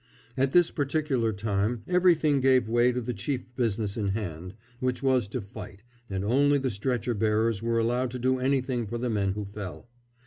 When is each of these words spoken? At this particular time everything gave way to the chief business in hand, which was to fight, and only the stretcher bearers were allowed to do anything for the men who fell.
At 0.35 0.51
this 0.51 0.71
particular 0.71 1.31
time 1.31 1.83
everything 1.87 2.39
gave 2.39 2.67
way 2.67 2.91
to 2.91 3.01
the 3.01 3.13
chief 3.13 3.55
business 3.55 3.95
in 3.95 4.07
hand, 4.07 4.55
which 4.79 5.03
was 5.03 5.27
to 5.27 5.41
fight, 5.41 5.83
and 6.09 6.25
only 6.25 6.57
the 6.57 6.71
stretcher 6.71 7.13
bearers 7.13 7.61
were 7.61 7.77
allowed 7.77 8.09
to 8.09 8.17
do 8.17 8.39
anything 8.39 8.87
for 8.87 8.97
the 8.97 9.11
men 9.11 9.33
who 9.33 9.45
fell. 9.45 9.89